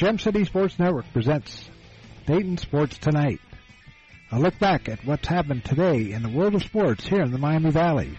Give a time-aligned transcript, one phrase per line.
[0.00, 1.68] Gem City Sports Network presents
[2.24, 3.38] Dayton Sports Tonight.
[4.32, 7.36] A look back at what's happened today in the world of sports here in the
[7.36, 8.16] Miami Valley.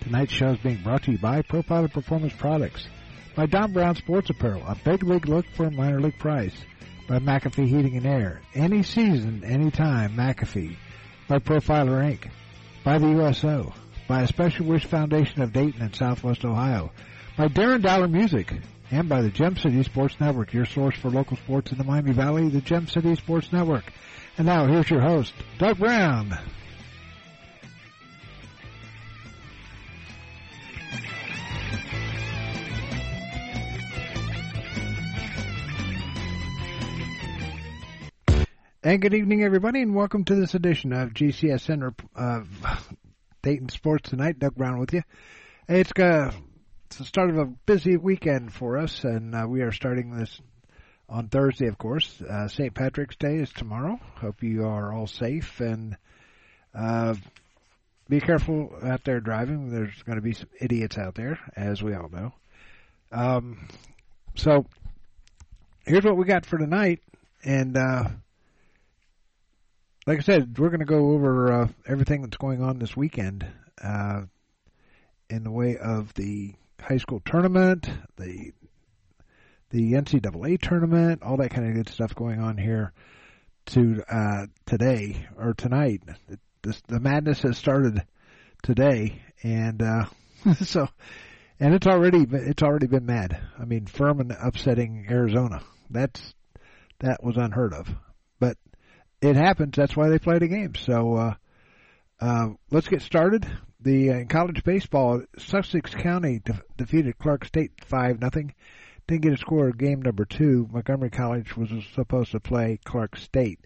[0.00, 2.88] Tonight's show is being brought to you by Profiler Performance Products,
[3.36, 6.56] by Don Brown Sports Apparel, a big league look for a minor league price,
[7.06, 10.76] by McAfee Heating and Air, any season, anytime, McAfee,
[11.28, 12.30] by Profiler Inc.,
[12.84, 13.74] by the USO,
[14.08, 16.90] by a Special Wish Foundation of Dayton and Southwest Ohio,
[17.36, 18.50] by Darren Dollar Music,
[18.90, 22.12] and by the Gem City Sports Network, your source for local sports in the Miami
[22.12, 23.84] Valley, the Gem City Sports Network.
[24.36, 26.38] And now here's your host, Doug Brown.
[38.82, 42.48] And good evening, everybody, and welcome to this edition of GCS Center of
[43.42, 44.38] Dayton Sports Tonight.
[44.38, 45.02] Doug Brown with you.
[45.68, 46.32] It's uh,
[46.88, 50.40] it's the start of a busy weekend for us, and uh, we are starting this
[51.06, 52.18] on Thursday, of course.
[52.22, 52.72] Uh, St.
[52.72, 54.00] Patrick's Day is tomorrow.
[54.14, 55.98] Hope you are all safe and
[56.74, 57.14] uh,
[58.08, 59.68] be careful out there driving.
[59.70, 62.32] There's going to be some idiots out there, as we all know.
[63.12, 63.68] Um,
[64.34, 64.64] so
[65.84, 67.02] here's what we got for tonight,
[67.44, 68.04] and uh,
[70.06, 73.46] like I said, we're going to go over uh, everything that's going on this weekend
[73.84, 74.22] uh,
[75.28, 78.52] in the way of the high school tournament, the
[79.70, 82.92] the NCAA tournament, all that kind of good stuff going on here
[83.66, 86.02] to uh, today or tonight.
[86.62, 88.02] This, the madness has started
[88.62, 90.04] today, and uh,
[90.64, 90.88] so
[91.60, 93.38] and it's already it's already been mad.
[93.58, 95.62] I mean, Furman upsetting Arizona.
[95.90, 96.34] That's
[97.00, 97.88] that was unheard of,
[98.40, 98.56] but
[99.20, 99.74] it happens.
[99.76, 100.74] That's why they play the game.
[100.74, 101.34] So uh,
[102.20, 103.46] uh, let's get started
[103.80, 108.54] the uh, college baseball, Sussex County de- defeated Clark State five nothing.
[109.06, 110.68] Didn't get a score of game number two.
[110.70, 113.60] Montgomery College was supposed to play Clark State.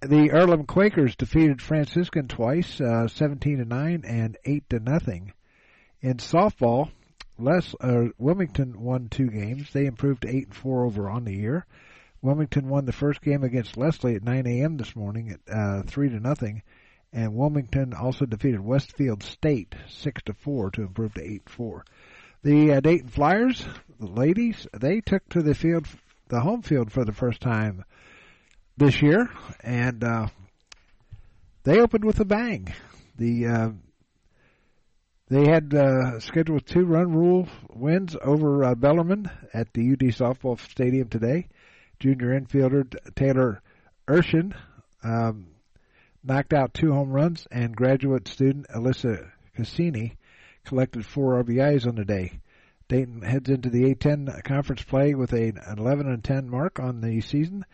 [0.00, 5.32] The Earlham Quakers defeated Franciscan twice, uh, seventeen to nine and eight to nothing.
[6.00, 6.90] In softball,
[7.38, 9.72] Les uh, Wilmington won two games.
[9.72, 11.66] They improved to eight and four over on the year.
[12.20, 14.76] Wilmington won the first game against Lesley at 9 a.m.
[14.76, 16.62] this morning at uh, three to nothing
[17.12, 21.84] and Wilmington also defeated Westfield State six to four to improve to eight four.
[22.42, 23.64] The uh, Dayton Flyers,
[24.00, 25.86] the ladies, they took to the field,
[26.28, 27.84] the home field for the first time
[28.76, 29.30] this year,
[29.62, 30.26] and uh,
[31.64, 32.72] they opened with a bang.
[33.16, 33.70] The uh,
[35.28, 40.58] they had uh, scheduled two run rule wins over uh, Bellarmine at the UD softball
[40.70, 41.48] stadium today.
[42.00, 43.62] Junior infielder Taylor
[44.08, 44.54] Urshan
[45.04, 45.46] um,
[46.24, 50.16] knocked out two home runs, and graduate student Alyssa Cassini
[50.64, 52.40] collected four RBIs on the day.
[52.88, 57.20] Dayton heads into the A10 conference play with an 11 and 10 mark on the
[57.20, 57.64] season,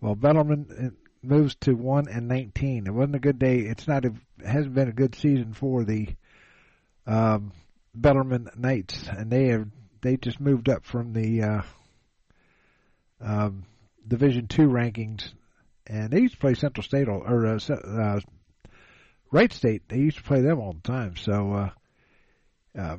[0.00, 0.90] while Bellarmine uh,
[1.22, 2.86] moves to 1 and 19.
[2.86, 3.58] It wasn't a good day.
[3.58, 6.08] It's not a, it hasn't been a good season for the
[7.06, 7.52] um,
[7.94, 9.68] Knights, and they have
[10.02, 11.62] they just moved up from the uh,
[13.20, 13.64] um,
[14.06, 15.32] Division Two rankings
[15.86, 18.20] and they used to play Central State all, or uh, uh,
[19.30, 19.82] Wright State.
[19.88, 21.16] They used to play them all the time.
[21.16, 21.70] So uh,
[22.78, 22.96] uh,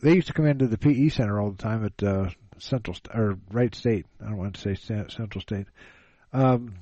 [0.00, 3.38] they used to come into the PE Center all the time at uh, Central or
[3.50, 4.06] Wright State.
[4.20, 5.66] I don't want to say Central State.
[6.32, 6.74] Um,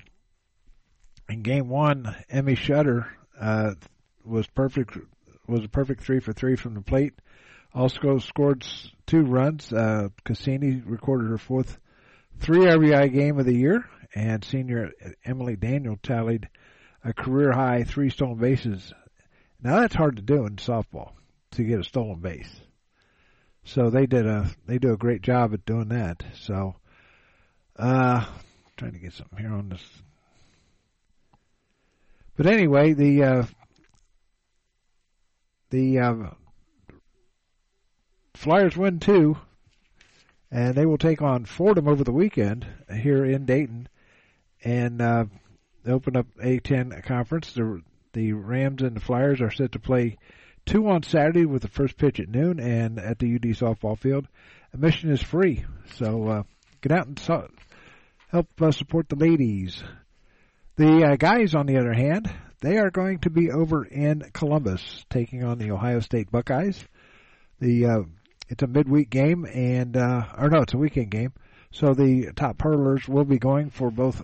[1.29, 3.09] in game one, Emmy Shutter
[3.41, 3.75] uh,
[4.25, 4.97] was perfect.
[5.47, 7.15] Was a perfect three for three from the plate.
[7.73, 8.67] Also scored
[9.07, 9.73] two runs.
[9.73, 11.79] Uh, Cassini recorded her fourth
[12.41, 13.85] three RBI game of the year
[14.17, 14.93] and senior
[15.27, 16.49] Emily Daniel tallied
[17.05, 18.95] a career high three stolen bases.
[19.63, 21.13] Now that's hard to do in softball
[21.53, 22.51] to get a stolen base.
[23.65, 26.25] So they did a they do a great job at doing that.
[26.41, 26.77] So
[27.79, 28.25] uh
[28.79, 29.83] trying to get something here on this
[32.37, 33.45] but anyway, the uh
[35.71, 36.31] the uh,
[38.35, 39.37] Flyers win two,
[40.51, 43.89] and they will take on Fordham over the weekend here in Dayton
[44.65, 45.25] and uh,
[45.87, 47.53] open up A10 conference.
[47.53, 47.83] The
[48.13, 50.17] the Rams and the Flyers are set to play
[50.65, 54.27] two on Saturday with the first pitch at noon and at the UD softball field.
[54.73, 55.65] Admission is free,
[55.97, 56.43] so uh,
[56.81, 57.51] get out and so-
[58.29, 59.83] help uh, support the ladies.
[60.77, 65.05] The uh, guys, on the other hand, they are going to be over in Columbus
[65.09, 66.83] taking on the Ohio State Buckeyes.
[67.61, 68.03] The uh,
[68.49, 71.33] it's a midweek game and uh, or no, it's a weekend game.
[71.71, 74.23] So the top hurlers will be going for both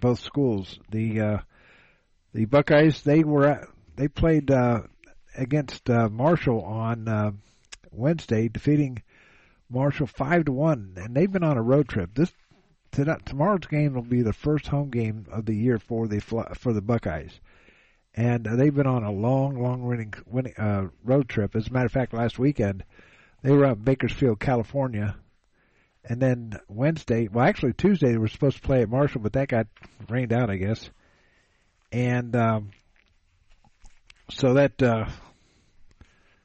[0.00, 0.78] both schools.
[0.90, 1.38] The uh,
[2.32, 4.82] the Buckeyes they were at, they played uh,
[5.36, 7.30] against uh, Marshall on uh,
[7.90, 9.02] Wednesday, defeating
[9.70, 12.10] Marshall five to one, and they've been on a road trip.
[12.14, 12.32] This
[12.90, 16.82] tomorrow's game will be the first home game of the year for the for the
[16.82, 17.38] Buckeyes,
[18.14, 21.54] and uh, they've been on a long, long running winning, uh, road trip.
[21.54, 22.84] As a matter of fact, last weekend
[23.42, 25.16] they were up in Bakersfield, California,
[26.08, 29.48] and then Wednesday, well, actually Tuesday they were supposed to play at Marshall, but that
[29.48, 29.66] got
[30.08, 30.90] rained out, I guess,
[31.92, 32.70] and um,
[34.30, 34.82] so that.
[34.82, 35.06] Uh,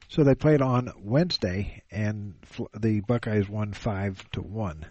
[0.06, 2.34] so they played on Wednesday, and
[2.72, 4.86] the Buckeyes won five to one.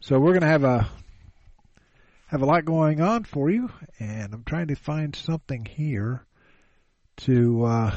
[0.00, 0.86] So we're going to have a
[2.26, 6.26] have a lot going on for you, and I'm trying to find something here
[7.18, 7.94] to uh,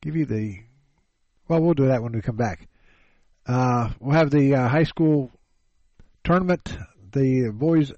[0.00, 0.60] give you the.
[1.46, 2.66] Well, we'll do that when we come back.
[3.46, 5.30] Uh, we'll have the uh, high school
[6.24, 6.76] tournament,
[7.12, 7.92] the boys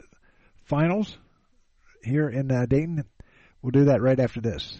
[0.64, 1.16] finals
[2.02, 3.04] here in uh, Dayton.
[3.62, 4.78] We'll do that right after this.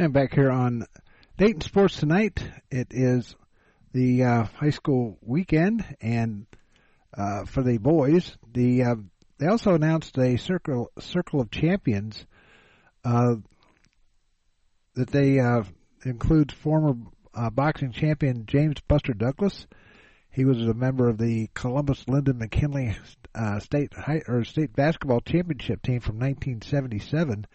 [0.00, 0.86] And back here on
[1.36, 3.36] Dayton Sports Tonight, it is
[3.92, 6.46] the uh, high school weekend, and
[7.14, 8.94] uh, for the boys, the uh,
[9.36, 12.24] they also announced a circle circle of champions
[13.04, 13.34] uh,
[14.94, 15.64] that they uh,
[16.02, 16.94] includes former
[17.34, 19.66] uh, boxing champion James Buster Douglas.
[20.30, 22.96] He was a member of the Columbus Linden McKinley
[23.58, 27.46] state high, or state basketball championship team from 1977.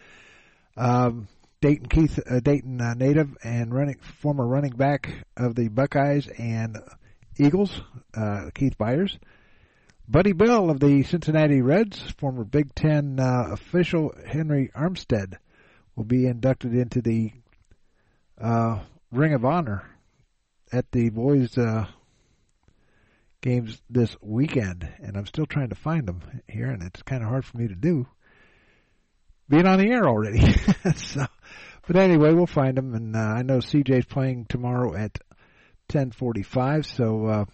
[0.77, 1.27] Um,
[1.65, 6.77] Dayton Keith, uh, Dayton uh, native and running former running back of the Buckeyes and
[7.39, 7.81] Eagles,
[8.13, 9.17] uh, Keith Byars.
[10.07, 15.37] Buddy Bell of the Cincinnati Reds, former Big Ten uh, official Henry Armstead,
[15.95, 17.31] will be inducted into the
[18.39, 18.81] uh,
[19.11, 19.89] Ring of Honor
[20.71, 21.87] at the boys' uh,
[23.41, 27.29] games this weekend, and I'm still trying to find them here, and it's kind of
[27.29, 28.05] hard for me to do
[29.49, 30.39] being on the air already.
[30.95, 31.25] so,
[31.87, 35.19] but anyway, we'll find them, and uh, I know CJ's playing tomorrow at
[35.89, 37.45] 10:45, so uh,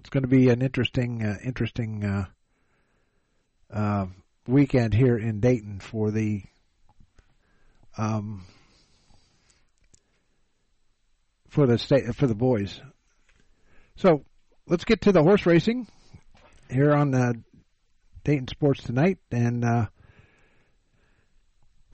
[0.00, 2.24] it's going to be an interesting, uh, interesting uh,
[3.72, 4.06] uh,
[4.46, 6.42] weekend here in Dayton for the
[7.96, 8.44] um,
[11.48, 12.80] for the state for the boys.
[13.96, 14.24] So
[14.66, 15.86] let's get to the horse racing
[16.68, 17.32] here on uh,
[18.24, 19.64] Dayton Sports tonight, and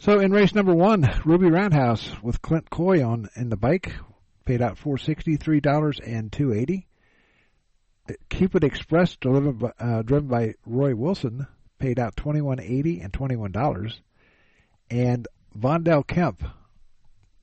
[0.02, 3.92] so in race number one, Ruby Roundhouse with Clint Coy on in the bike
[4.44, 6.88] paid out four sixty three dollars and two eighty.
[8.28, 11.46] Cupid Express delivered by, uh, driven by Roy Wilson
[11.78, 14.02] paid out twenty one eighty and twenty one dollars,
[14.90, 16.42] and Vondell Kemp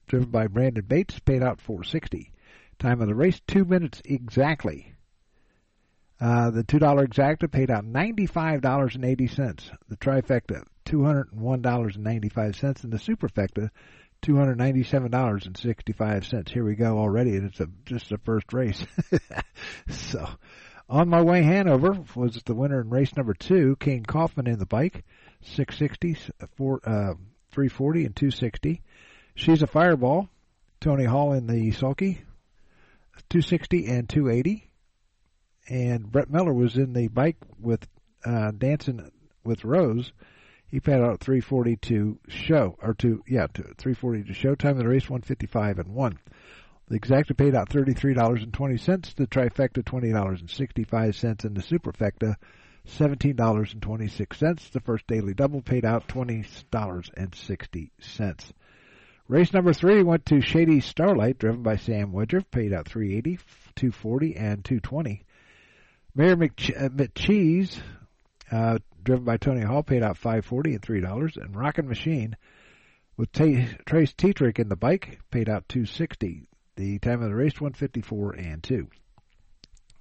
[0.07, 2.33] driven by Brandon Bates paid out four sixty.
[2.77, 4.95] Time of the race two minutes exactly.
[6.21, 9.69] Uh, the two dollar exacta paid out ninety five dollars and eighty cents.
[9.87, 13.69] The trifecta $201.95 and the superfecta
[14.21, 16.51] two hundred ninety-seven dollars and sixty-five cents.
[16.51, 18.83] Here we go already, and it's a, just the first race.
[19.89, 20.27] so,
[20.89, 24.65] on my way Hanover was the winner in race number two, King Kaufman in the
[24.65, 25.05] bike,
[25.41, 26.17] six sixty,
[26.57, 27.13] four, uh,
[27.51, 28.81] three forty, and two sixty.
[29.35, 30.29] She's a fireball.
[30.81, 32.21] Tony Hall in the sulky,
[33.29, 34.68] two sixty and two eighty.
[35.67, 37.87] And Brett Miller was in the bike with
[38.25, 39.11] uh, dancing
[39.43, 40.13] with Rose
[40.69, 44.53] he paid out 340 to show, or to, yeah, to 340 to show.
[44.53, 46.19] Time of the race, 155 and 1.
[46.89, 52.35] The exacta paid out $33.20, the trifecta $20.65, and the superfecta
[52.87, 54.71] $17.26.
[54.71, 58.53] The first daily double paid out $20.60.
[59.27, 63.37] Race number three went to Shady Starlight, driven by Sam Woodruff, paid out 380,
[63.75, 65.23] 240, and 220.
[66.15, 67.79] Mayor McCheese,
[68.51, 71.37] uh, driven by Tony Hall, paid out five forty and three dollars.
[71.37, 72.35] And Rockin' Machine
[73.15, 76.47] with T- Trace Tetrick in the bike paid out two sixty.
[76.75, 78.87] The time of the race one fifty four and two.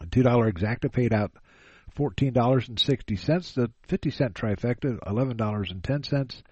[0.00, 1.32] A two dollar exacta paid out
[1.94, 3.52] fourteen dollars and sixty cents.
[3.52, 6.42] The fifty cent trifecta eleven dollars and ten cents,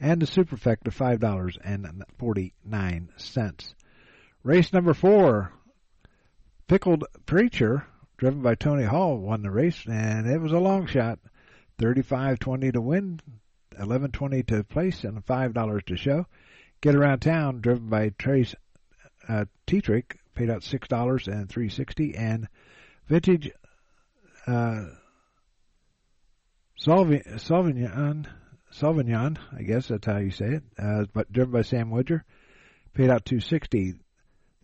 [0.00, 3.74] and the superfecta five dollars and forty nine cents.
[4.42, 5.52] Race number four,
[6.66, 7.84] Pickled Preacher,
[8.18, 11.18] driven by Tony Hall, won the race, and it was a long shot.
[11.78, 13.20] 35.20 to win,
[13.78, 16.26] 11.20 to place, and $5 to show.
[16.80, 18.54] Get around town, driven by Trace
[19.28, 22.48] uh, Tetrick, paid out six dollars and three sixty, and
[23.08, 23.50] vintage
[24.46, 24.84] uh,
[26.80, 28.26] Sauvignon,
[28.72, 32.24] Sauvignon, I guess that's how you say it, uh, but driven by Sam Widger,
[32.94, 33.94] paid out two sixty.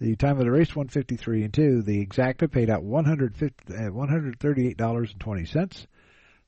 [0.04, 1.80] The time of the race, one fifty three and two.
[1.80, 3.88] The exacta paid out one hundred fifty, uh.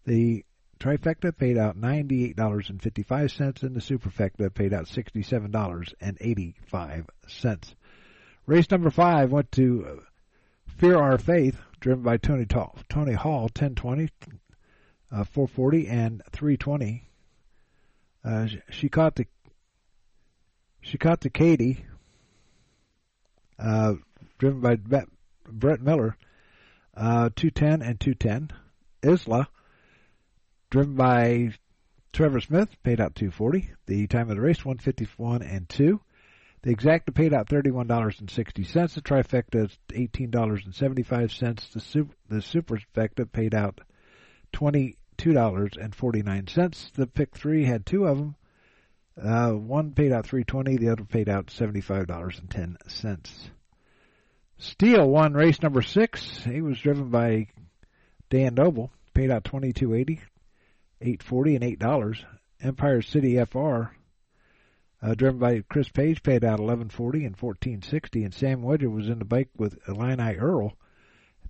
[0.05, 0.45] The
[0.79, 7.75] trifecta paid out $98.55 and the superfecta paid out $67.85.
[8.45, 9.95] Race number five went to uh,
[10.77, 14.11] Fear Our Faith, driven by Tony, Tall, Tony Hall, 1020,
[15.11, 17.09] uh, 440, and 320.
[18.23, 19.27] Uh, she caught the
[20.83, 21.87] she caught the Katie,
[23.59, 23.95] uh,
[24.39, 25.09] driven by Brett
[25.81, 26.17] Miller,
[26.97, 28.53] uh, 210 and 210.
[29.03, 29.49] Isla,
[30.71, 31.53] driven by
[32.13, 33.71] Trevor Smith, paid out 240.
[33.87, 36.01] The time of the race, 151 and 2.
[36.63, 38.95] The exacta paid out $31.60.
[38.95, 41.73] The trifecta, $18.75.
[41.73, 43.81] The super, the superfecta paid out
[44.53, 46.93] $22.49.
[46.93, 48.35] The pick three had two of them.
[49.21, 53.51] Uh, one paid out 320, the other paid out $75.10.
[54.59, 56.45] Steele won race number six.
[56.45, 57.49] He was driven by
[58.31, 60.21] Dan Noble, paid out 2280
[61.01, 62.25] eight forty and eight dollars.
[62.61, 63.91] Empire City FR,
[65.03, 68.91] uh, driven by Chris Page, paid out eleven forty and fourteen sixty, and Sam Widger
[68.91, 70.75] was in the bike with Illini Earl,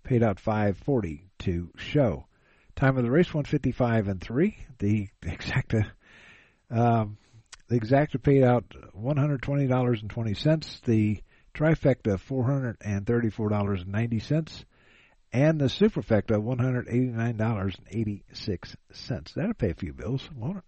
[0.03, 2.27] paid out five forty to show.
[2.75, 4.57] Time of the race one fifty five and three.
[4.79, 5.91] The exacta,
[6.71, 7.17] um,
[7.69, 10.81] the exacta paid out one hundred twenty dollars and twenty cents.
[10.85, 11.23] The
[11.55, 12.77] trifecta four hundred
[15.33, 19.33] and the superfecta one hundred eighty nine dollars and eighty six cents.
[19.35, 20.65] That'll pay a few bills, won't it?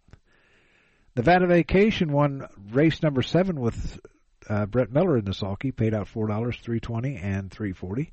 [1.16, 4.00] Nevada Vacation won race number seven with
[4.48, 8.12] uh, Brett Miller in the sulky, paid out four dollars, three twenty, and three forty.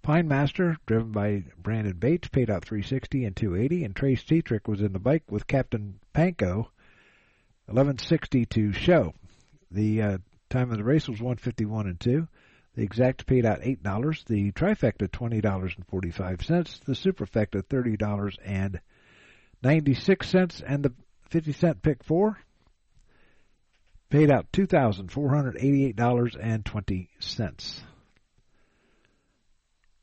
[0.00, 4.22] Pine Master, driven by Brandon Bates, paid out three sixty and two eighty, and Trace
[4.22, 6.68] Tetrick was in the bike with Captain Panko,
[7.68, 9.14] eleven sixty to show.
[9.70, 10.18] The uh,
[10.50, 12.28] time of the race was one fifty one and two.
[12.74, 14.24] The exact paid out eight dollars.
[14.26, 16.80] The trifecta twenty dollars and forty five cents.
[16.84, 18.80] The superfecta thirty dollars and
[19.62, 20.92] ninety six cents, and the
[21.28, 22.38] fifty cent pick four
[24.10, 27.82] paid out two thousand four hundred eighty eight dollars and twenty cents.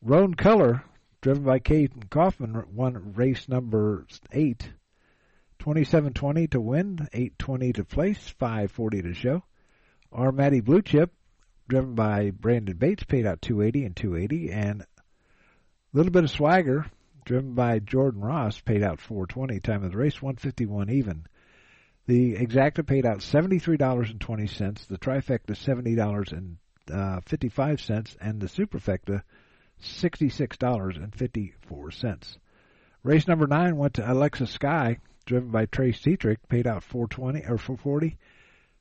[0.02, 0.84] Roan Color,
[1.22, 4.70] driven by Caden Kaufman, won race number eight.
[5.60, 9.44] 2720 to win, 820 to place, 540 to show.
[10.12, 11.12] Our Matty Blue Chip
[11.68, 14.86] driven by Brandon Bates, paid out 280 and 280, and a
[15.94, 16.86] little bit of swagger,
[17.26, 19.60] driven by Jordan Ross, paid out 420.
[19.62, 21.26] Time of the race 151 even.
[22.08, 25.56] The exacta paid out $73.20, the trifecta
[26.88, 29.24] $70.55, and the superfecta
[29.82, 32.38] $66.54.
[33.04, 37.58] Race number nine went to Alexa Sky, driven by Trace Tetrick, paid out 420 or
[37.58, 38.18] 440,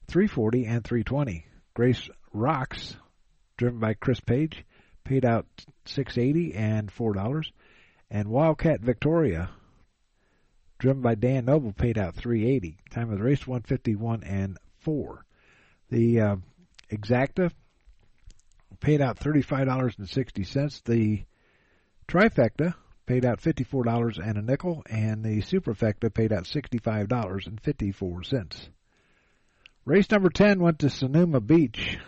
[0.09, 1.47] 340, and 320.
[1.75, 2.97] Grace Rocks,
[3.57, 4.65] driven by Chris Page,
[5.05, 5.47] paid out
[5.85, 7.53] six eighty and four dollars,
[8.11, 9.51] and Wildcat Victoria,
[10.79, 12.79] driven by Dan Noble, paid out three eighty.
[12.91, 15.25] Time of the race one fifty one and four.
[15.91, 16.37] The uh,
[16.91, 17.51] exacta
[18.81, 20.83] paid out $35.60.
[20.85, 21.25] The
[22.07, 22.75] trifecta
[23.07, 28.69] paid out $54 and a nickel, and the superfecta paid out $65.54.
[29.85, 31.99] Race number 10 went to Sonoma Beach.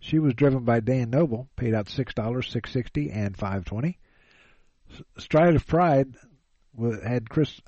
[0.00, 3.98] She was driven by Dan Noble, paid out $6, 660 and 520.
[5.18, 6.14] Stride of Pride
[7.04, 7.60] had Chris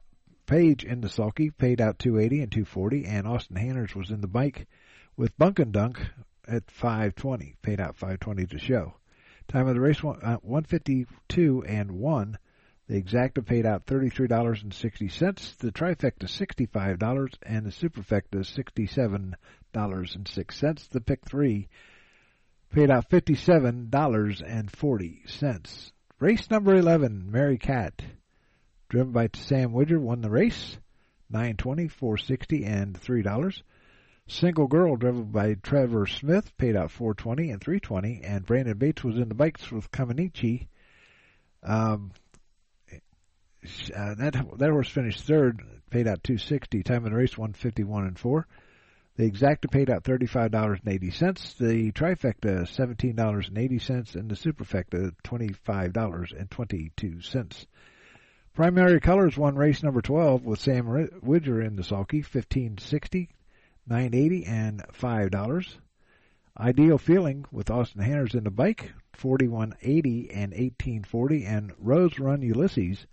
[0.46, 4.26] Page in the sulky, paid out 280 and 240, and Austin Hanners was in the
[4.26, 4.66] bike
[5.16, 5.98] with Bunk and Dunk
[6.46, 8.94] at 520, paid out 520 to show.
[9.48, 12.38] Time of the race, uh, 152 and 1.
[12.86, 18.44] The exacta paid out $33.60, the trifecta $65, and the superfecta
[19.74, 20.88] $67.06.
[20.90, 21.68] The pick three
[22.70, 25.92] paid out $57.40.
[26.20, 28.02] Race number 11, Mary Cat,
[28.88, 30.76] driven by Sam Widger, won the race.
[31.30, 33.62] 920, 460, and $3.
[34.26, 39.16] Single Girl, driven by Trevor Smith, paid out 420 and 320, and Brandon Bates was
[39.16, 40.68] in the bikes with Kamanichi.
[41.62, 42.12] Um,
[42.92, 46.82] uh, that that horse finished third, paid out 260.
[46.82, 48.46] Time in the race 151 and four.
[49.16, 51.54] The exacta paid out thirty-five dollars and eighty cents.
[51.54, 57.66] The trifecta seventeen dollars and eighty cents, and the superfecta twenty-five dollars and twenty-two cents.
[58.54, 63.28] Primary colors won race number twelve with Sam Widger in the sulky, fifteen sixty
[63.86, 65.76] 980 and $5.
[66.58, 71.44] Ideal Feeling with Austin Hanners in the bike, 4180 and 1840.
[71.44, 73.06] And Rose Run Ulysses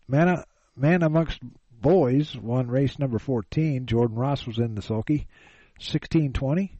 [0.09, 0.43] Man,
[0.75, 1.41] man amongst
[1.71, 3.87] boys won race number 14.
[3.87, 5.27] Jordan Ross was in the sulky.
[5.77, 6.73] 1620,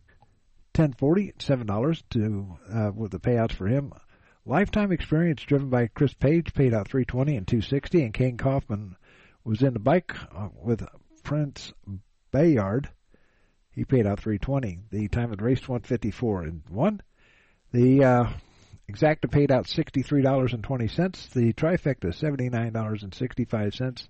[0.75, 3.93] 1040, $7 to, uh, with the payouts for him.
[4.45, 8.97] Lifetime experience driven by Chris Page paid out 320 and 260 and Kayne Kauffman
[9.45, 10.87] was in the bike uh, with
[11.23, 11.73] Prince
[12.33, 12.89] Bayard.
[13.73, 14.81] He paid out 320.
[14.91, 17.03] The time of the race 154 and 1.
[17.73, 18.29] The uh,
[18.91, 21.33] Exacta paid out $63.20.
[21.33, 24.09] The trifecta, $79.65.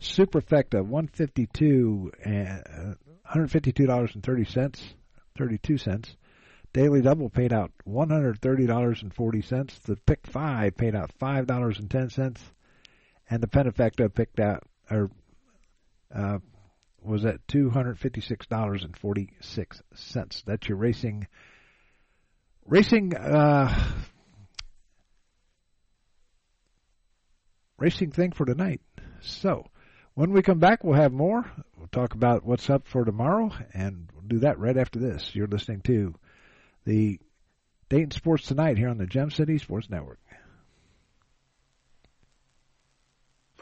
[0.00, 2.58] Superfecta, 152 uh,
[3.34, 4.94] $152.30,
[5.38, 6.16] 32 cents.
[6.74, 9.82] Daily double paid out $130.40.
[9.82, 12.36] The pick five paid out $5.10.
[13.30, 15.10] And the penifecta picked out, or,
[16.14, 16.40] uh,
[17.02, 20.44] was at $256.46.
[20.44, 21.26] That's your racing
[22.66, 23.92] racing uh,
[27.78, 28.80] racing thing for tonight.
[29.20, 29.66] So
[30.14, 31.44] when we come back, we'll have more.
[31.76, 35.34] We'll talk about what's up for tomorrow, and we'll do that right after this.
[35.34, 36.14] You're listening to
[36.84, 37.18] the
[37.88, 40.20] Dayton Sports Tonight here on the Gem City Sports Network.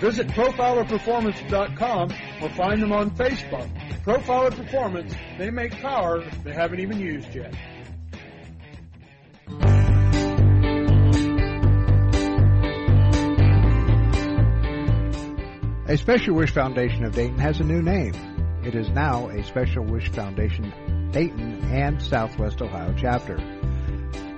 [0.00, 3.68] visit profilerperformance.com or find them on Facebook.
[4.02, 7.54] Profiler Performance, they make power they haven't even used yet.
[15.86, 18.14] A Special Wish Foundation of Dayton has a new name.
[18.64, 23.59] It is now a Special Wish Foundation Dayton and Southwest Ohio chapter.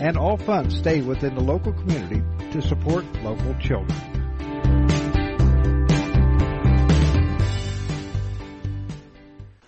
[0.00, 2.22] and all funds stay within the local community
[2.52, 4.15] to support local children.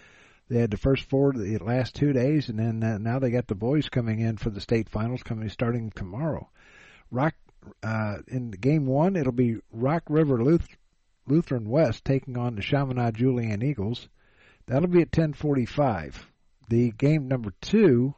[0.50, 3.46] They had the first four the last two days, and then uh, now they got
[3.46, 6.50] the boys coming in for the state finals coming starting tomorrow.
[7.12, 7.36] Rock
[7.84, 10.78] uh, in game one, it'll be Rock River Luth-
[11.28, 14.10] Lutheran West taking on the Chaminade Julienne Eagles.
[14.66, 16.16] That'll be at 10:45.
[16.70, 18.16] The game number two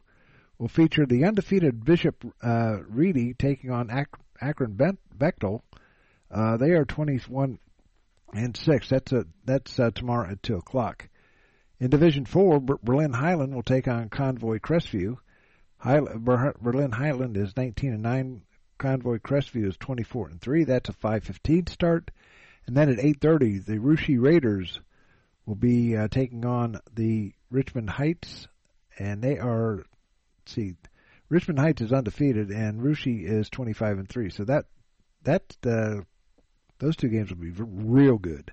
[0.58, 4.74] will feature the undefeated Bishop uh, Ready taking on Ak- Akron
[5.18, 5.60] Buchtel
[6.32, 7.58] uh, they are 21
[8.32, 8.88] and 6.
[8.88, 11.08] That's a, that's uh, tomorrow at 2 o'clock.
[11.78, 15.18] In Division 4, Berlin Highland will take on Convoy Crestview.
[15.84, 18.42] Berlin Highland is 19 and 9.
[18.78, 20.64] Convoy Crestview is 24 and 3.
[20.64, 22.10] That's a 5:15 start.
[22.66, 24.80] And then at 8:30, the Russia Raiders
[25.44, 28.46] will be uh, taking on the Richmond Heights,
[28.98, 29.84] and they are
[30.46, 30.74] see,
[31.28, 34.30] Richmond Heights is undefeated, and Russia is 25 and 3.
[34.30, 34.66] So that
[35.24, 36.02] that uh,
[36.82, 38.52] those two games will be real good.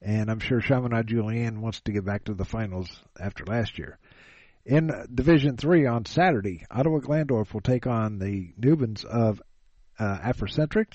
[0.00, 3.98] And I'm sure Chaminade Julienne wants to get back to the finals after last year.
[4.64, 9.42] In Division Three on Saturday, Ottawa Glandorf will take on the Nubians of
[9.98, 10.92] uh, Africentric.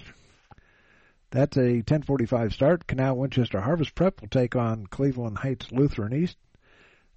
[1.31, 2.87] That's a 10:45 start.
[2.87, 6.37] Canal Winchester Harvest Prep will take on Cleveland Heights Lutheran East.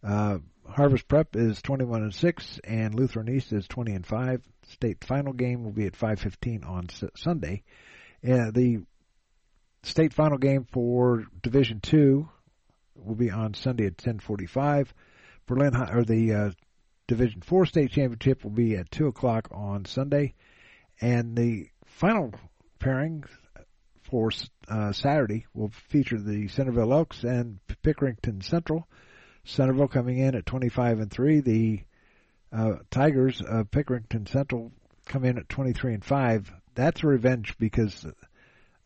[0.03, 0.39] Uh,
[0.69, 4.43] Harvest Prep is 21 and 6, and Lutheran East is 20 and 5.
[4.69, 7.63] State final game will be at 5:15 on Sunday.
[8.27, 8.83] Uh, the
[9.85, 12.29] state final game for Division Two
[12.97, 14.93] will be on Sunday at 10:45.
[15.47, 16.51] Berlin or the uh,
[17.07, 20.35] Division Four state championship will be at two o'clock on Sunday,
[21.01, 22.33] and the final
[22.79, 23.25] pairing
[24.03, 24.31] for
[24.69, 28.87] uh, Saturday will feature the Centerville Elks and Pickerington Central.
[29.45, 31.41] Centerville coming in at 25 and three.
[31.41, 31.81] The
[32.53, 34.73] uh, Tigers of Pickerington Central
[35.07, 36.51] come in at 23 and five.
[36.75, 38.07] That's revenge because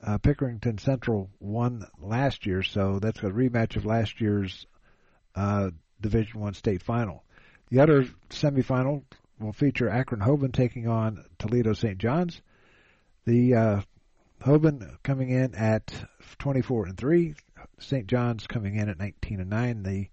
[0.02, 4.66] uh, Pickerington Central won last year, so that's a rematch of last year's
[5.34, 7.24] uh, Division One state final.
[7.70, 9.02] The other semifinal
[9.38, 11.98] will feature Akron Hoban taking on Toledo St.
[11.98, 12.40] John's.
[13.24, 13.80] The uh,
[14.42, 15.92] Hoban coming in at
[16.38, 17.34] 24 and three,
[17.78, 18.06] St.
[18.06, 19.82] John's coming in at 19 and nine.
[19.82, 20.08] The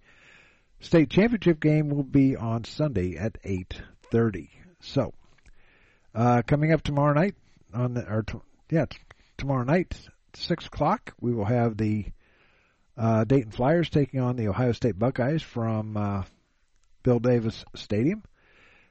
[0.80, 4.48] state championship game will be on Sunday at 8:30.
[4.80, 5.14] So,
[6.14, 7.34] uh, coming up tomorrow night
[7.72, 8.24] on the or
[8.70, 8.86] yeah
[9.36, 9.94] tomorrow night,
[10.34, 12.06] six o'clock, we will have the
[12.96, 16.22] uh, Dayton Flyers taking on the Ohio State Buckeyes from uh,
[17.02, 18.22] Bill Davis Stadium.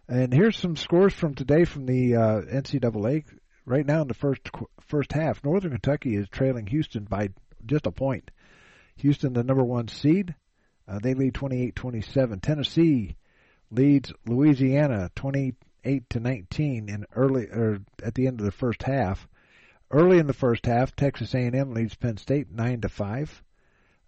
[0.07, 3.25] And here's some scores from today from the uh, NCAA.
[3.65, 4.41] Right now in the first
[4.81, 7.29] first half, Northern Kentucky is trailing Houston by
[7.65, 8.29] just a point.
[8.97, 10.35] Houston, the number one seed,
[10.87, 12.41] uh, they lead 28-27.
[12.41, 13.15] Tennessee
[13.71, 19.27] leads Louisiana 28 to 19 in early or at the end of the first half.
[19.91, 23.43] Early in the first half, Texas A&M leads Penn State nine to five.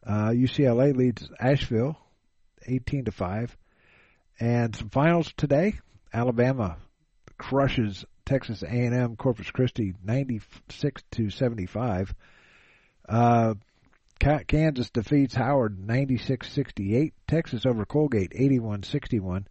[0.06, 1.98] Uh, UCLA leads Asheville
[2.66, 3.56] eighteen to five.
[4.40, 5.80] And some finals today:
[6.14, 6.78] Alabama
[7.38, 12.14] crushes Texas A&M Corpus Christi ninety six to seventy five.
[13.08, 13.54] Uh,
[14.20, 17.12] Kansas defeats Howard 96-68.
[17.28, 19.46] Texas over Colgate 81-61.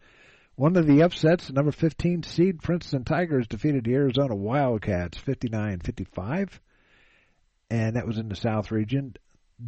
[0.57, 6.49] One of the upsets, number 15 seed Princeton Tigers defeated the Arizona Wildcats 59-55.
[7.69, 9.17] And that was in the South region.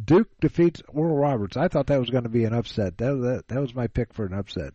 [0.05, 1.57] Duke defeats Oral Roberts.
[1.57, 2.97] I thought that was going to be an upset.
[2.97, 4.73] That was, that, that was my pick for an upset.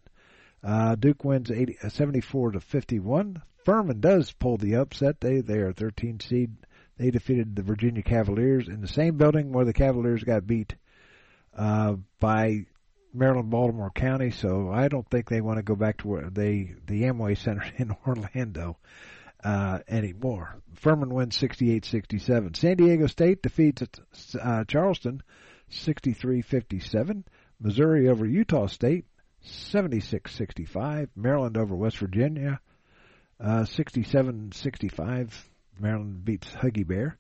[0.63, 3.43] Uh, Duke wins 80, uh, 74 to 51.
[3.65, 5.21] Furman does pull the upset.
[5.21, 6.53] They they are 13 seed.
[6.97, 10.75] They defeated the Virginia Cavaliers in the same building where the Cavaliers got beat
[11.57, 12.67] uh, by
[13.15, 14.31] Maryland Baltimore County.
[14.31, 17.65] So I don't think they want to go back to where they the Amway Center
[17.79, 18.77] in Orlando
[19.43, 20.57] uh, anymore.
[20.75, 22.57] Furman wins 68-67.
[22.57, 23.83] San Diego State defeats
[24.41, 25.23] uh, Charleston
[25.71, 27.25] 63-57.
[27.61, 29.05] Missouri over Utah State
[29.47, 31.09] 76-65.
[31.15, 32.61] Maryland over West Virginia
[33.41, 35.33] uh, 67-65.
[35.79, 37.19] Maryland beats Huggy Bear.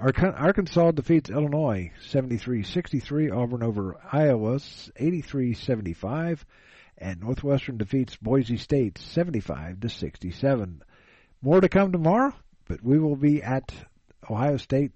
[0.00, 3.36] Arkansas defeats Illinois 73-63.
[3.36, 6.40] Auburn over Iowa 83-75.
[6.96, 10.82] And Northwestern defeats Boise State 75 to 67.
[11.42, 12.32] More to come tomorrow,
[12.66, 13.72] but we will be at
[14.28, 14.90] Ohio State.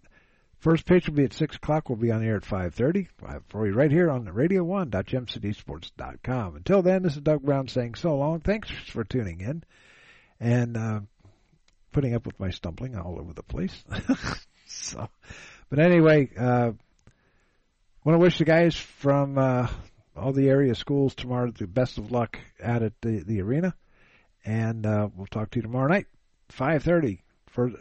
[0.59, 1.88] First pitch will be at 6 o'clock.
[1.88, 3.09] We'll be on air at 5.30
[3.49, 6.57] for you right here on the radio1.gemcitysports.com.
[6.57, 8.40] Until then, this is Doug Brown saying so long.
[8.40, 9.64] Thanks for tuning in
[10.40, 11.01] and uh,
[11.93, 13.85] putting up with my stumbling all over the place.
[14.66, 15.09] so,
[15.68, 16.72] but anyway, uh,
[18.05, 19.68] want to wish the guys from uh,
[20.16, 23.74] all the area schools tomorrow the best of luck out at the, the arena.
[24.44, 26.07] And uh, we'll talk to you tomorrow night.
[26.53, 27.72] 5:30 for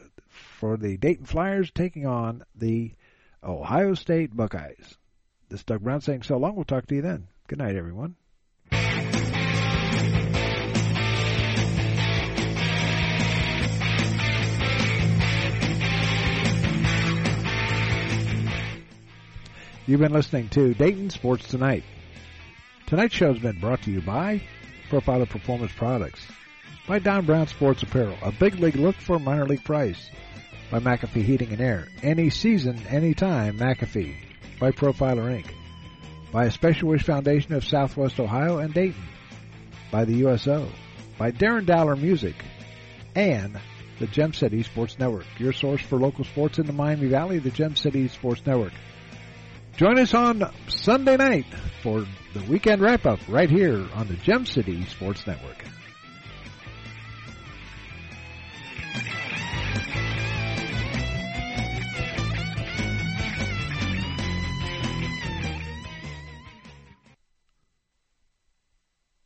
[0.60, 2.94] for the Dayton Flyers taking on the
[3.44, 4.98] Ohio State Buckeyes.
[5.50, 6.56] This is Doug Brown saying so long.
[6.56, 7.28] We'll talk to you then.
[7.48, 8.16] Good night, everyone.
[19.86, 21.84] You've been listening to Dayton Sports Tonight.
[22.86, 24.42] Tonight's show has been brought to you by
[24.90, 26.26] Profiler Performance Products
[26.88, 30.10] by Don Brown Sports Apparel, a big league look for minor league price.
[30.72, 34.16] By McAfee Heating and Air, any season, anytime, McAfee.
[34.58, 35.48] By Profiler Inc.
[36.32, 39.04] By a Special Wish Foundation of Southwest Ohio and Dayton.
[39.92, 40.70] By the USO.
[41.18, 42.36] By Darren Dowler Music.
[43.16, 43.60] And
[44.00, 47.52] the Gem City Sports Network, your source for local sports in the Miami Valley, the
[47.52, 48.74] Gem City Sports Network.
[49.76, 51.48] Join us on Sunday night
[51.82, 55.66] for the weekend wrap up right here on the Gem City Sports Network.